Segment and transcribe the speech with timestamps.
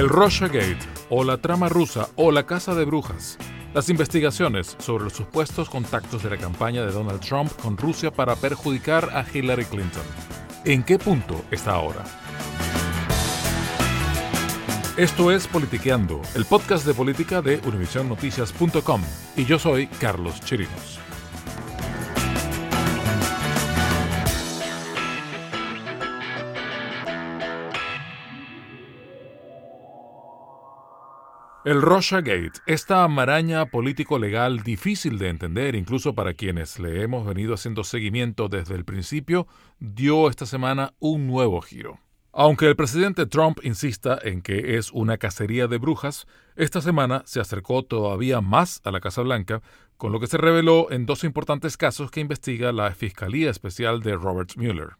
[0.00, 0.78] El Russiagate,
[1.10, 3.36] o la trama rusa, o la casa de brujas.
[3.74, 8.34] Las investigaciones sobre los supuestos contactos de la campaña de Donald Trump con Rusia para
[8.34, 10.02] perjudicar a Hillary Clinton.
[10.64, 12.02] ¿En qué punto está ahora?
[14.96, 19.02] Esto es Politiqueando, el podcast de política de univisionnoticias.com,
[19.36, 20.98] y yo soy Carlos Chirinos.
[31.62, 37.84] El Russiagate, esta maraña político-legal difícil de entender incluso para quienes le hemos venido haciendo
[37.84, 39.46] seguimiento desde el principio,
[39.78, 42.00] dio esta semana un nuevo giro.
[42.32, 46.26] Aunque el presidente Trump insista en que es una cacería de brujas,
[46.56, 49.60] esta semana se acercó todavía más a la Casa Blanca,
[49.98, 54.16] con lo que se reveló en dos importantes casos que investiga la Fiscalía Especial de
[54.16, 54.96] Robert Mueller.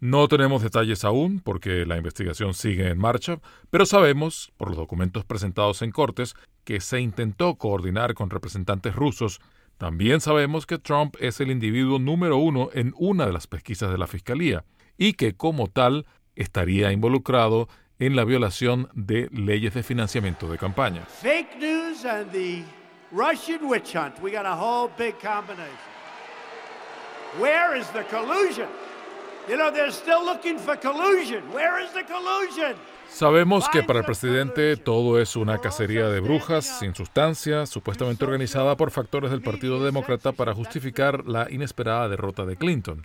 [0.00, 3.38] No tenemos detalles aún porque la investigación sigue en marcha,
[3.70, 6.34] pero sabemos, por los documentos presentados en Cortes,
[6.64, 9.40] que se intentó coordinar con representantes rusos.
[9.78, 13.98] También sabemos que Trump es el individuo número uno en una de las pesquisas de
[13.98, 14.64] la Fiscalía
[14.98, 16.06] y que como tal
[16.36, 17.68] estaría involucrado
[17.98, 21.02] en la violación de leyes de financiamiento de campaña.
[21.02, 22.62] Fake news and the
[23.10, 24.20] Russian witch hunt.
[24.20, 25.94] We got a whole big combination.
[27.38, 28.68] Where is the collusion?
[33.08, 38.76] Sabemos que para el presidente todo es una cacería de brujas sin sustancia, supuestamente organizada
[38.76, 43.04] por factores del Partido Demócrata para justificar la inesperada derrota de Clinton.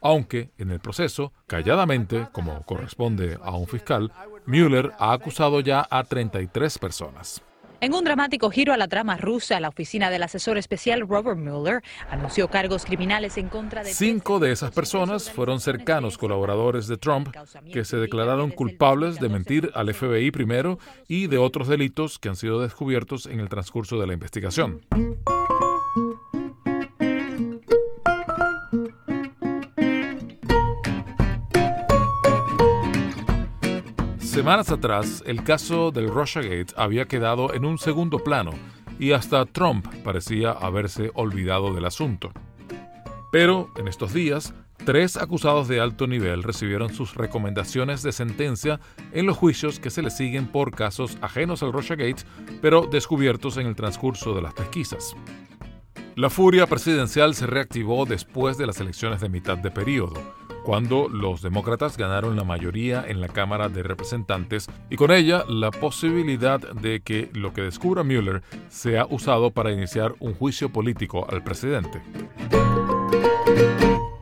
[0.00, 4.12] Aunque, en el proceso, calladamente, como corresponde a un fiscal,
[4.46, 7.42] Mueller ha acusado ya a 33 personas.
[7.84, 11.82] En un dramático giro a la trama rusa, la oficina del asesor especial Robert Mueller
[12.08, 13.92] anunció cargos criminales en contra de...
[13.92, 17.28] Cinco de esas personas fueron cercanos colaboradores de Trump
[17.70, 20.78] que se declararon culpables de mentir al FBI primero
[21.08, 24.80] y de otros delitos que han sido descubiertos en el transcurso de la investigación.
[34.44, 38.50] Semanas atrás, el caso del Russiagate había quedado en un segundo plano
[38.98, 42.30] y hasta Trump parecía haberse olvidado del asunto.
[43.32, 44.52] Pero en estos días,
[44.84, 48.80] tres acusados de alto nivel recibieron sus recomendaciones de sentencia
[49.12, 52.24] en los juicios que se les siguen por casos ajenos al Russiagate,
[52.60, 55.16] pero descubiertos en el transcurso de las pesquisas.
[56.16, 60.22] La furia presidencial se reactivó después de las elecciones de mitad de periodo,
[60.64, 65.70] cuando los demócratas ganaron la mayoría en la Cámara de Representantes y con ella la
[65.70, 71.44] posibilidad de que lo que descubra Mueller sea usado para iniciar un juicio político al
[71.44, 72.00] presidente.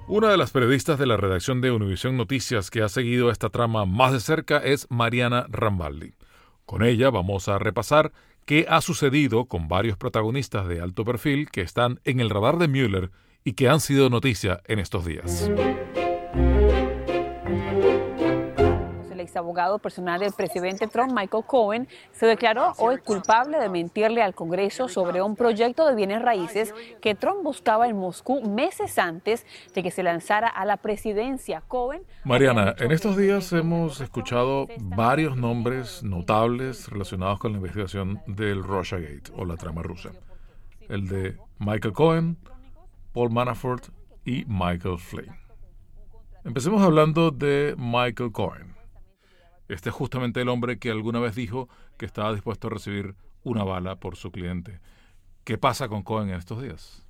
[0.08, 3.86] Una de las periodistas de la redacción de Univisión Noticias que ha seguido esta trama
[3.86, 6.12] más de cerca es Mariana Rambaldi.
[6.66, 8.12] Con ella vamos a repasar
[8.44, 12.68] qué ha sucedido con varios protagonistas de alto perfil que están en el radar de
[12.68, 13.10] Mueller
[13.44, 15.50] y que han sido noticia en estos días.
[19.38, 24.88] Abogado personal del presidente Trump, Michael Cohen, se declaró hoy culpable de mentirle al Congreso
[24.88, 29.90] sobre un proyecto de bienes raíces que Trump buscaba en Moscú meses antes de que
[29.90, 31.62] se lanzara a la presidencia.
[31.68, 32.02] Cohen.
[32.24, 39.32] Mariana, en estos días hemos escuchado varios nombres notables relacionados con la investigación del Russiagate
[39.36, 40.10] o la trama rusa.
[40.88, 42.36] El de Michael Cohen,
[43.12, 43.88] Paul Manafort
[44.24, 45.34] y Michael Flynn.
[46.44, 48.71] Empecemos hablando de Michael Cohen.
[49.72, 53.64] Este es justamente el hombre que alguna vez dijo que estaba dispuesto a recibir una
[53.64, 54.80] bala por su cliente.
[55.44, 57.06] ¿Qué pasa con Cohen en estos días?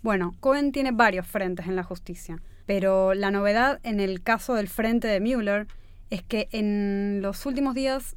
[0.00, 4.68] Bueno, Cohen tiene varios frentes en la justicia, pero la novedad en el caso del
[4.68, 5.66] frente de Mueller
[6.10, 8.16] es que en los últimos días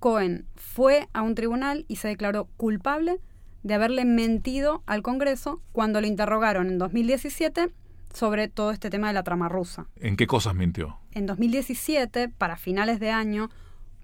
[0.00, 3.20] Cohen fue a un tribunal y se declaró culpable
[3.62, 7.70] de haberle mentido al Congreso cuando lo interrogaron en 2017
[8.12, 9.86] sobre todo este tema de la trama rusa.
[9.96, 10.98] ¿En qué cosas mintió?
[11.12, 13.50] En 2017, para finales de año,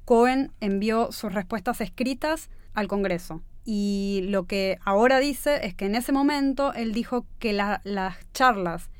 [0.05, 3.43] Cohen envió sus respuestas escritas al Congreso.
[3.64, 8.91] Y lo que ahora dice es que en ese momento él dijo que las charlas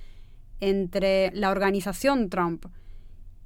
[0.61, 2.67] entre la organización Trump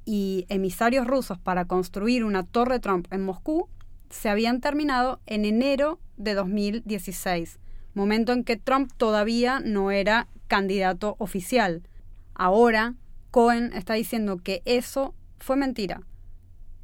[0.07, 3.69] y emisarios rusos para construir una torre Trump en Moscú
[4.09, 7.59] se habían terminado en enero de 2016,
[7.95, 11.89] momento en que Trump todavía no era candidato oficial.
[12.35, 12.95] Ahora,
[13.31, 16.03] Cohen está diciendo que eso fue mentira,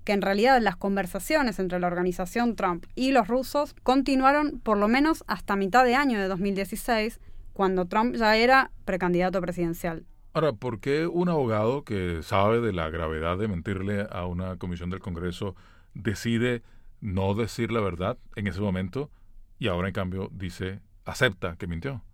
[0.04, 4.86] que en realidad las conversaciones entre la organización Trump y los rusos continuaron por lo
[4.86, 7.20] menos hasta mitad de año de 2016,
[7.52, 10.06] cuando Trump ya era precandidato presidencial.
[10.32, 14.90] Ahora, ¿por qué un abogado que sabe de la gravedad de mentirle a una comisión
[14.90, 15.56] del Congreso
[15.92, 16.62] decide
[17.00, 19.10] no decir la verdad en ese momento
[19.58, 22.04] y ahora en cambio dice, acepta que mintió?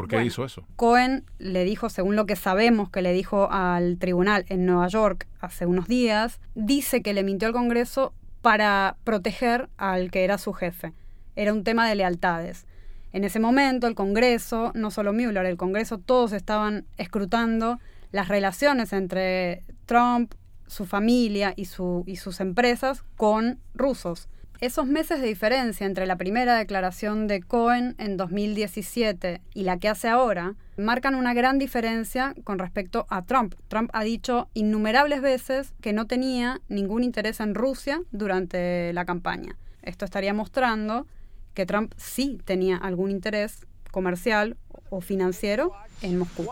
[0.00, 0.64] ¿Por qué hizo eso?
[0.76, 5.26] Cohen le dijo, según lo que sabemos que le dijo al tribunal en Nueva York
[5.40, 10.52] hace unos días, dice que le mintió al Congreso para proteger al que era su
[10.52, 10.92] jefe.
[11.36, 12.66] Era un tema de lealtades.
[13.12, 17.78] En ese momento el Congreso, no solo Mueller, el Congreso, todos estaban escrutando
[18.12, 20.34] las relaciones entre Trump,
[20.66, 24.28] su familia y, su, y sus empresas con rusos.
[24.60, 29.88] Esos meses de diferencia entre la primera declaración de Cohen en 2017 y la que
[29.88, 33.54] hace ahora marcan una gran diferencia con respecto a Trump.
[33.68, 39.56] Trump ha dicho innumerables veces que no tenía ningún interés en Rusia durante la campaña.
[39.80, 41.06] Esto estaría mostrando
[41.54, 44.58] que Trump sí tenía algún interés comercial
[44.90, 45.72] o financiero
[46.02, 46.46] en Moscú.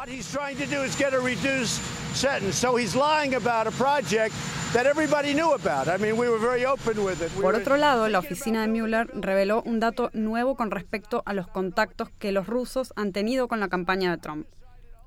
[7.41, 11.49] Por otro lado, la oficina de Mueller reveló un dato nuevo con respecto a los
[11.49, 14.47] contactos que los rusos han tenido con la campaña de Trump.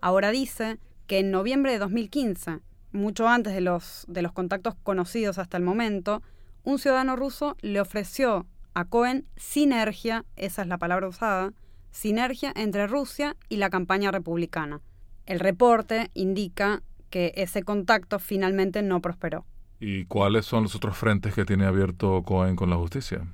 [0.02, 2.60] Ahora dice que en noviembre de 2015,
[2.92, 6.24] mucho antes de los, de los contactos conocidos hasta el momento,
[6.64, 11.54] un ciudadano ruso le ofreció a Cohen sinergia, esa es la palabra usada,
[11.92, 14.82] sinergia entre Rusia y la campaña republicana.
[15.28, 16.82] El reporte indica
[17.12, 19.46] que ese contacto finalmente no prosperó.
[19.80, 23.28] ¿Y cuáles son los otros frentes que tiene abierto Cohen con la justicia?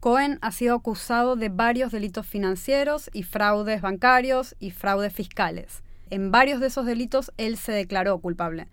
[0.00, 5.82] Cohen ha sido acusado de varios delitos financieros y fraudes bancarios y fraudes fiscales.
[6.08, 8.68] En varios de esos delitos él se declaró culpable.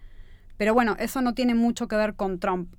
[0.57, 2.73] Pero bueno, eso no tiene mucho que ver con Trump.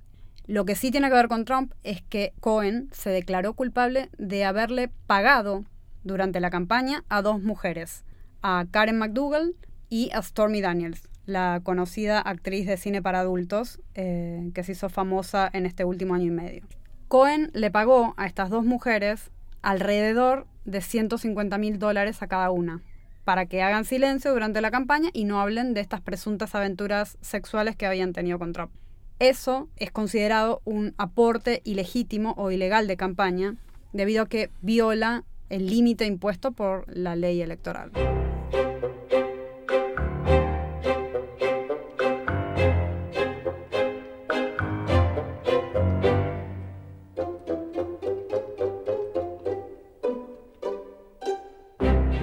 [0.47, 4.45] Lo que sí tiene que ver con Trump es que Cohen se declaró culpable de
[4.45, 5.65] haberle pagado
[6.03, 8.05] durante la campaña a dos mujeres,
[8.41, 9.55] a Karen McDougall
[9.89, 14.89] y a Stormy Daniels, la conocida actriz de cine para adultos eh, que se hizo
[14.89, 16.63] famosa en este último año y medio.
[17.07, 22.81] Cohen le pagó a estas dos mujeres alrededor de 150 mil dólares a cada una
[23.23, 27.75] para que hagan silencio durante la campaña y no hablen de estas presuntas aventuras sexuales
[27.75, 28.71] que habían tenido con Trump.
[29.19, 33.55] Eso es considerado un aporte ilegítimo o ilegal de campaña
[33.93, 37.91] debido a que viola el límite impuesto por la ley electoral.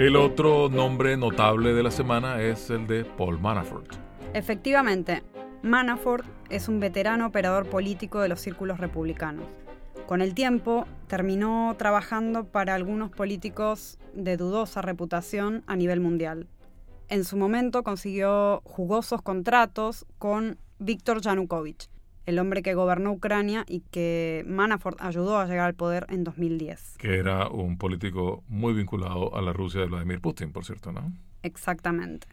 [0.03, 3.87] El otro nombre notable de la semana es el de Paul Manafort.
[4.35, 5.23] Efectivamente,
[5.63, 9.45] Manafort es un veterano operador político de los círculos republicanos.
[10.09, 16.49] Con el tiempo, terminó trabajando para algunos políticos de dudosa reputación a nivel mundial.
[17.09, 21.89] en su momento consiguió jugosos contratos con Víctor Yanukovych,
[22.27, 26.97] el hombre que gobernó Ucrania y que Manafort ayudó a llegar al poder en 2010.
[26.99, 31.13] Que era un político muy vinculado a la Rusia de Vladimir Putin, por cierto, ¿no?
[31.43, 32.27] Exactamente.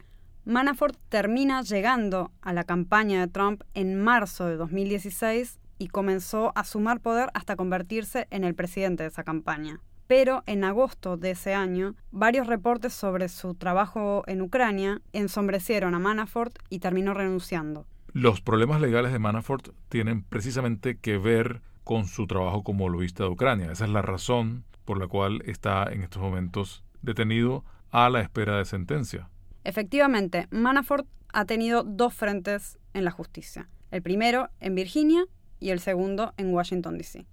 [0.44, 6.64] Manafort termina llegando a la campaña de Trump en marzo de 2016 y comenzó a
[6.64, 9.80] sumar poder hasta convertirse en el presidente de esa campaña.
[10.06, 16.00] Pero en agosto de ese año, varios reportes sobre su trabajo en Ucrania ensombrecieron a
[16.00, 17.86] Manafort y terminó renunciando.
[18.12, 23.30] Los problemas legales de Manafort tienen precisamente que ver con su trabajo como lobista de
[23.30, 23.70] Ucrania.
[23.70, 28.58] Esa es la razón por la cual está en estos momentos detenido a la espera
[28.58, 29.28] de sentencia.
[29.62, 33.68] Efectivamente, Manafort ha tenido dos frentes en la justicia.
[33.92, 35.24] El primero en Virginia
[35.60, 37.26] y el segundo en Washington, D.C.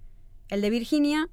[0.49, 1.27] El de Virginia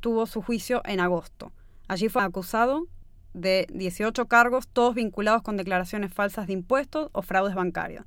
[0.00, 1.52] tuvo su juicio en agosto.
[1.86, 2.86] Allí fue acusado
[3.34, 8.06] de 18 cargos, todos vinculados con declaraciones falsas de impuestos o fraudes bancarios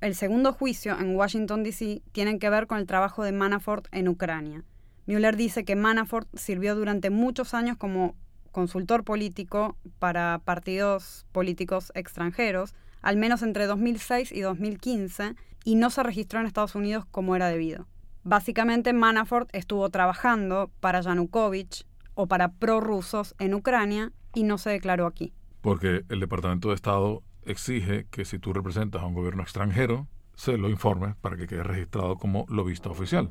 [0.00, 2.02] el segundo juicio en Washington, D.C.
[2.12, 4.64] tiene que ver con el trabajo de Manafort en Ucrania.
[5.06, 8.14] Mueller dice que Manafort sirvió durante muchos años como
[8.52, 16.02] consultor político para partidos políticos extranjeros, al menos entre 2006 y 2015, y no se
[16.02, 17.86] registró en Estados Unidos como era debido.
[18.22, 25.06] Básicamente, Manafort estuvo trabajando para Yanukovych o para prorrusos en Ucrania y no se declaró
[25.06, 25.32] aquí.
[25.60, 30.56] Porque el Departamento de Estado exige que si tú representas a un gobierno extranjero, se
[30.56, 33.28] lo informe para que quede registrado como lobista oficial.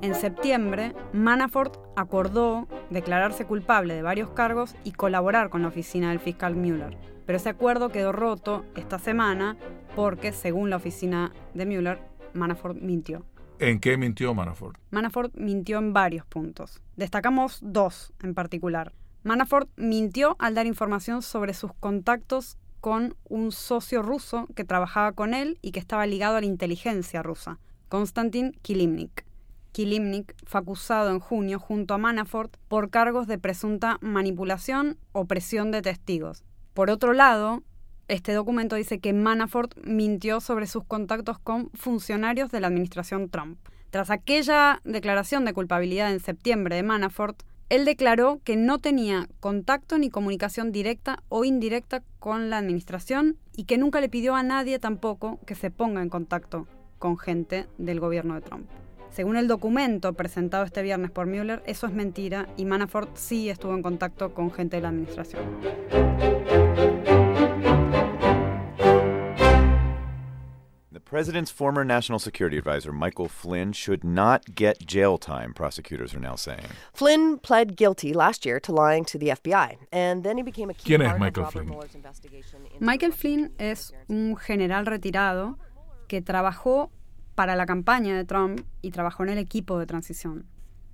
[0.00, 6.20] En septiembre, Manafort acordó declararse culpable de varios cargos y colaborar con la oficina del
[6.20, 6.96] fiscal Mueller.
[7.26, 9.56] Pero ese acuerdo quedó roto esta semana
[9.96, 11.98] porque, según la oficina de Mueller,
[12.34, 13.26] Manafort mintió.
[13.58, 14.78] ¿En qué mintió Manafort?
[14.90, 16.82] Manafort mintió en varios puntos.
[16.96, 18.92] Destacamos dos en particular.
[19.22, 25.32] Manafort mintió al dar información sobre sus contactos con un socio ruso que trabajaba con
[25.32, 27.58] él y que estaba ligado a la inteligencia rusa,
[27.88, 29.24] Konstantin Kilimnik.
[29.72, 35.70] Kilimnik fue acusado en junio junto a Manafort por cargos de presunta manipulación o presión
[35.70, 36.44] de testigos.
[36.74, 37.62] Por otro lado,
[38.08, 43.58] este documento dice que Manafort mintió sobre sus contactos con funcionarios de la administración Trump.
[43.90, 49.98] Tras aquella declaración de culpabilidad en septiembre de Manafort, él declaró que no tenía contacto
[49.98, 54.78] ni comunicación directa o indirecta con la administración y que nunca le pidió a nadie
[54.78, 56.68] tampoco que se ponga en contacto
[57.00, 58.68] con gente del gobierno de Trump.
[59.10, 63.74] Según el documento presentado este viernes por Mueller, eso es mentira y Manafort sí estuvo
[63.74, 65.42] en contacto con gente de la administración.
[71.06, 76.34] President's former national security advisor, Michael Flynn, should not get jail time, prosecutors are now
[76.36, 76.66] saying.
[76.92, 80.74] Flynn pled guilty last year to lying to the FBI, and then he became a
[80.74, 81.74] key ¿Quién es Michael Flynn?
[82.80, 85.56] Michael Flynn es un general retirado
[86.08, 86.90] que trabajó
[87.36, 90.46] para la campaña de Trump y trabajó en el equipo de transición.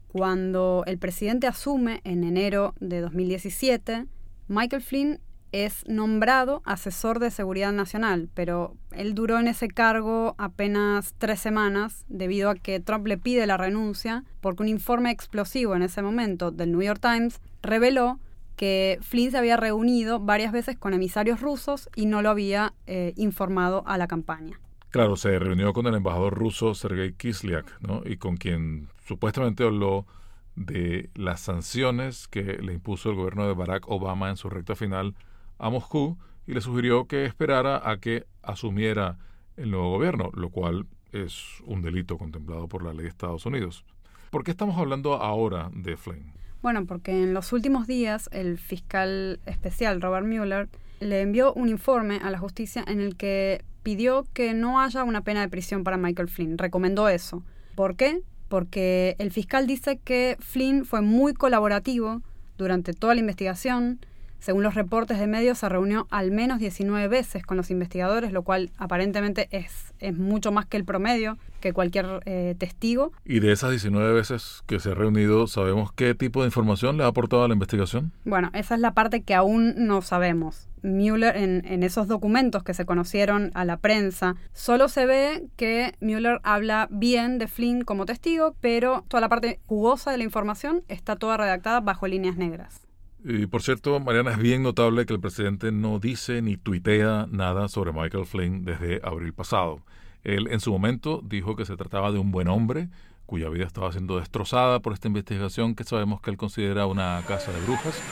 [0.09, 4.07] Cuando el presidente asume en enero de 2017,
[4.49, 5.21] Michael Flynn
[5.53, 12.05] es nombrado asesor de seguridad nacional, pero él duró en ese cargo apenas tres semanas
[12.09, 16.51] debido a que Trump le pide la renuncia porque un informe explosivo en ese momento
[16.51, 18.19] del New York Times reveló
[18.57, 23.13] que Flynn se había reunido varias veces con emisarios rusos y no lo había eh,
[23.17, 24.59] informado a la campaña.
[24.91, 28.03] Claro, se reunió con el embajador ruso Sergei Kislyak, ¿no?
[28.05, 30.07] y con quien supuestamente habló
[30.55, 35.15] de las sanciones que le impuso el gobierno de Barack Obama en su recta final
[35.63, 39.19] a Moscú y le sugirió que esperara a que asumiera
[39.57, 43.85] el nuevo gobierno, lo cual es un delito contemplado por la ley de Estados Unidos.
[44.31, 46.33] ¿Por qué estamos hablando ahora de Flynn?
[46.63, 52.19] Bueno, porque en los últimos días el fiscal especial Robert Mueller le envió un informe
[52.23, 55.97] a la justicia en el que pidió que no haya una pena de prisión para
[55.97, 56.59] Michael Flynn.
[56.59, 57.45] Recomendó eso.
[57.77, 58.23] ¿Por qué?
[58.49, 62.21] Porque el fiscal dice que Flynn fue muy colaborativo
[62.59, 64.01] durante toda la investigación,
[64.43, 68.43] según los reportes de medios, se reunió al menos 19 veces con los investigadores, lo
[68.43, 73.13] cual aparentemente es, es mucho más que el promedio, que cualquier eh, testigo.
[73.25, 77.05] Y de esas 19 veces que se ha reunido, ¿sabemos qué tipo de información le
[77.05, 78.11] ha aportado a la investigación?
[78.25, 80.69] Bueno, esa es la parte que aún no sabemos.
[80.83, 85.95] Mueller, en, en, esos documentos que se conocieron a la prensa, solo se ve que
[86.01, 90.83] Mueller habla bien de Flynn como testigo, pero toda la parte jugosa de la información
[90.89, 92.89] está toda redactada bajo líneas negras.
[93.25, 97.69] Y por cierto, Mariana, es bien notable que el presidente no dice ni tuitea nada
[97.69, 99.81] sobre Michael Flynn desde abril pasado.
[100.25, 102.89] Él en su momento dijo que se trataba de un buen hombre
[103.27, 107.53] cuya vida estaba siendo destrozada por esta investigación que sabemos que él considera una casa
[107.53, 108.03] de brujas.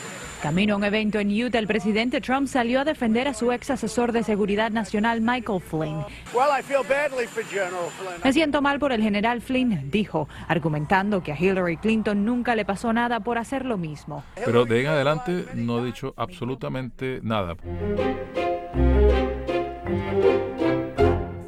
[0.43, 3.69] Camino a un evento en Utah, el presidente Trump salió a defender a su ex
[3.69, 6.05] asesor de seguridad nacional, Michael Flynn.
[8.25, 12.65] Me siento mal por el general Flynn, dijo, argumentando que a Hillary Clinton nunca le
[12.65, 14.25] pasó nada por hacer lo mismo.
[14.43, 17.57] Pero de en adelante no ha dicho absolutamente nada.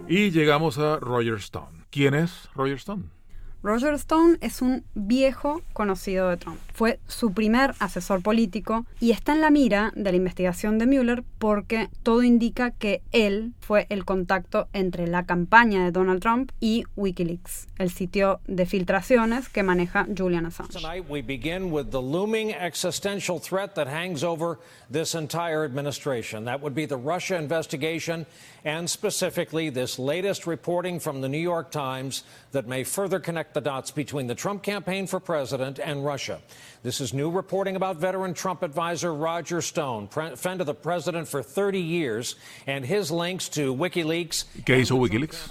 [0.07, 1.87] Y llegamos a Roger Stone.
[1.91, 3.05] ¿Quién es Roger Stone?
[3.63, 6.59] Roger Stone es un viejo conocido de Trump.
[6.75, 11.23] Fue su primer asesor político y está en la mira de la investigación de Mueller
[11.39, 16.83] porque todo indica que él fue el contacto entre la campaña de Donald Trump y
[16.97, 20.73] Wikileaks, el sitio de filtraciones que maneja Julian Assange.
[20.73, 24.59] Tonight we begin with the looming existential threat that hangs over
[24.91, 26.45] this entire administration.
[26.47, 28.27] That would be the Russia investigation
[28.65, 33.61] and specifically this latest reporting from the New York Times that may further connect the
[33.61, 36.41] dots between the Trump campaign for president and Russia.
[36.83, 41.43] This is new reporting about veteran Trump advisor Roger Stone, friend of the president for
[41.43, 44.45] 30 years, and his links to WikiLeaks.
[44.65, 45.51] ¿Qué hizo WikiLeaks?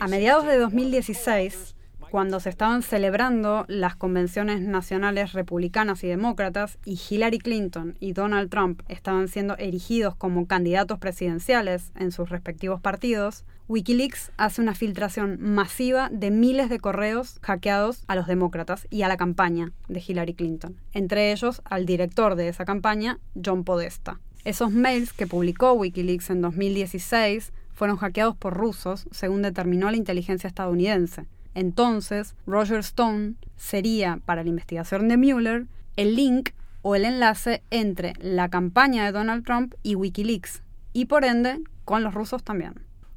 [0.00, 1.74] A mediados de 2016,
[2.10, 8.50] cuando se estaban celebrando las convenciones nacionales republicanas y demócratas y Hillary Clinton y Donald
[8.50, 15.38] Trump estaban siendo erigidos como candidatos presidenciales en sus respectivos partidos, Wikileaks hace una filtración
[15.40, 20.34] masiva de miles de correos hackeados a los demócratas y a la campaña de Hillary
[20.34, 24.20] Clinton, entre ellos al director de esa campaña, John Podesta.
[24.44, 30.46] Esos mails que publicó Wikileaks en 2016 fueron hackeados por rusos, según determinó la inteligencia
[30.48, 31.24] estadounidense.
[31.54, 35.66] Entonces, Roger Stone sería, para la investigación de Mueller,
[35.96, 36.50] el link
[36.82, 42.04] o el enlace entre la campaña de Donald Trump y Wikileaks, y por ende con
[42.04, 42.74] los rusos también.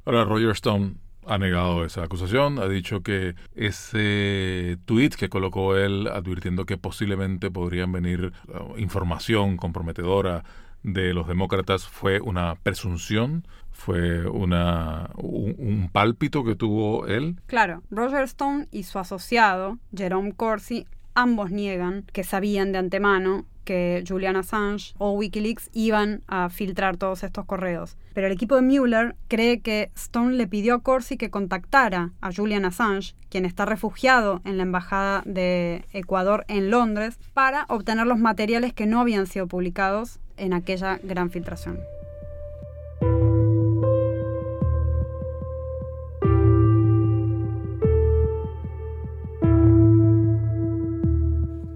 [0.08, 0.94] Ahora, Roger Stone
[1.26, 7.50] ha negado esa acusación, ha dicho que ese tweet que colocó él advirtiendo que posiblemente
[7.50, 10.44] podrían venir uh, información comprometedora
[10.82, 17.36] de los demócratas fue una presunción, fue una, un, pálpito que tuvo él.
[17.46, 24.02] Claro, Roger Stone y su asociado, Jerome Corsi, ambos niegan que sabían de antemano que
[24.08, 27.98] Julian Assange o Wikileaks iban a filtrar todos estos correos.
[28.14, 32.32] Pero el equipo de Mueller cree que Stone le pidió a Corsi que contactara a
[32.32, 38.18] Julian Assange, quien está refugiado en la Embajada de Ecuador en Londres, para obtener los
[38.18, 41.78] materiales que no habían sido publicados en aquella gran filtración.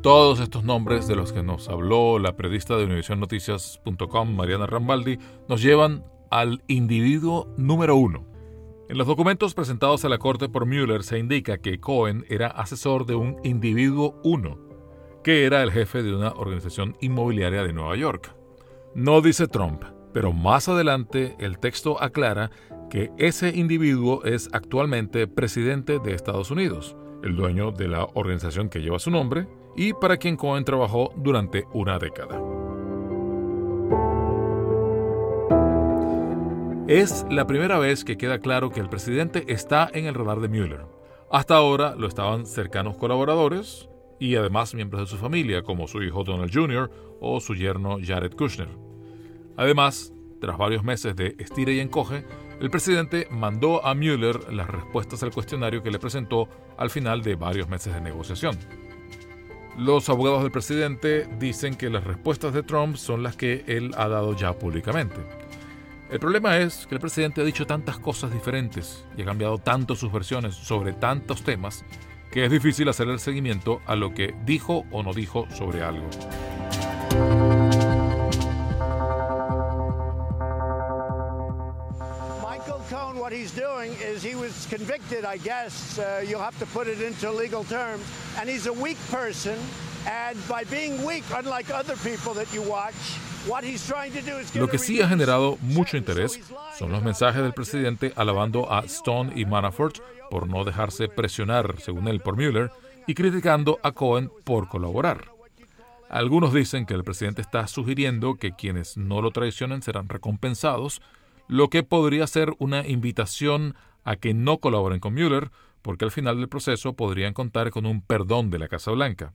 [0.02, 5.16] Todos estos nombres de los que nos habló la periodista de UnivisionNoticias.com, Mariana Rambaldi,
[5.48, 8.26] nos llevan al individuo número uno.
[8.88, 13.06] En los documentos presentados a la corte por Mueller se indica que Cohen era asesor
[13.06, 14.58] de un individuo uno,
[15.22, 18.34] que era el jefe de una organización inmobiliaria de Nueva York.
[18.96, 22.50] No dice Trump, pero más adelante el texto aclara
[22.90, 28.80] que ese individuo es actualmente presidente de Estados Unidos, el dueño de la organización que
[28.80, 32.40] lleva su nombre, y para quien Cohen trabajó durante una década.
[36.88, 40.48] Es la primera vez que queda claro que el presidente está en el radar de
[40.48, 40.84] Mueller.
[41.30, 46.24] Hasta ahora lo estaban cercanos colaboradores y además miembros de su familia, como su hijo
[46.24, 46.90] Donald Jr.
[47.20, 48.68] o su yerno Jared Kushner.
[49.56, 52.24] Además, tras varios meses de estira y encoge,
[52.60, 57.36] el presidente mandó a Mueller las respuestas al cuestionario que le presentó al final de
[57.36, 58.58] varios meses de negociación.
[59.76, 64.06] Los abogados del presidente dicen que las respuestas de Trump son las que él ha
[64.06, 65.16] dado ya públicamente.
[66.10, 69.96] El problema es que el presidente ha dicho tantas cosas diferentes y ha cambiado tanto
[69.96, 71.86] sus versiones sobre tantos temas
[72.30, 76.08] que es difícil hacer el seguimiento a lo que dijo o no dijo sobre algo.
[83.82, 87.64] Doing is he was convicted, I guess, uh, you'll have to put it into legal
[87.64, 88.02] terms,
[88.38, 89.58] and he's a weak person.
[90.06, 92.94] And by being weak, unlike other people that you watch,
[93.46, 96.40] what he's trying to do is Lo que sí ha generado mucho interés
[96.76, 99.98] son los mensajes del presidente alabando a Stone y Manafort
[100.30, 102.70] por no dejarse presionar, según él, por Mueller,
[103.06, 105.28] y criticando a Cohen por colaborar.
[106.08, 111.00] Algunos dicen que el presidente está sugiriendo que quienes no lo traicionen serán recompensados,
[111.48, 113.74] lo que podría ser una invitación
[114.04, 115.50] a que no colaboren con Mueller,
[115.82, 119.32] porque al final del proceso podrían contar con un perdón de la Casa Blanca.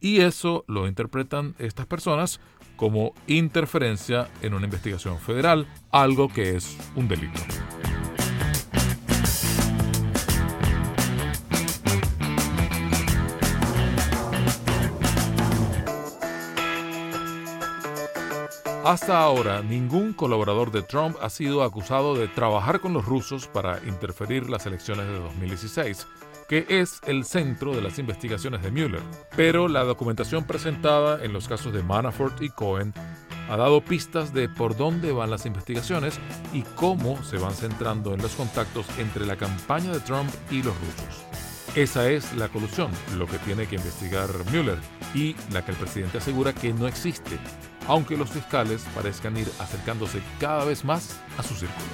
[0.00, 2.40] Y eso lo interpretan estas personas
[2.76, 7.40] como interferencia en una investigación federal, algo que es un delito.
[18.84, 23.78] Hasta ahora, ningún colaborador de Trump ha sido acusado de trabajar con los rusos para
[23.86, 26.08] interferir las elecciones de 2016,
[26.48, 29.02] que es el centro de las investigaciones de Mueller.
[29.36, 32.92] Pero la documentación presentada en los casos de Manafort y Cohen
[33.48, 36.18] ha dado pistas de por dónde van las investigaciones
[36.52, 40.74] y cómo se van centrando en los contactos entre la campaña de Trump y los
[40.74, 41.24] rusos.
[41.76, 44.78] Esa es la colusión, lo que tiene que investigar Mueller
[45.14, 47.38] y la que el presidente asegura que no existe,
[47.88, 51.86] aunque los fiscales parezcan ir acercándose cada vez más a su círculo.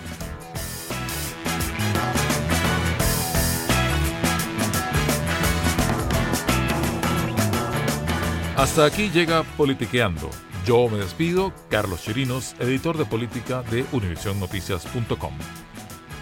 [8.57, 10.31] Hasta aquí llega Politiqueando.
[10.67, 15.33] Yo me despido, Carlos Chirinos, editor de política de UnivisionNoticias.com.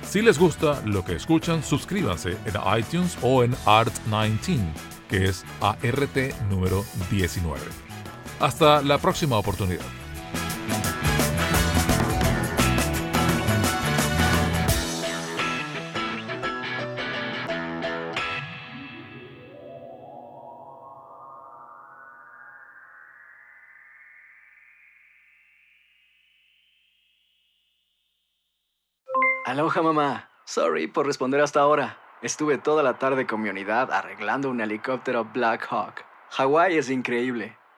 [0.07, 4.61] Si les gusta lo que escuchan, suscríbanse en iTunes o en Art19,
[5.09, 6.17] que es ART
[6.51, 7.59] número 19.
[8.39, 9.87] Hasta la próxima oportunidad.
[29.47, 30.29] Aloha mamá.
[30.45, 31.99] Sorry por responder hasta ahora.
[32.21, 36.05] Estuve toda la tarde con mi unidad arreglando un helicóptero Black Hawk.
[36.31, 37.57] Hawái es increíble.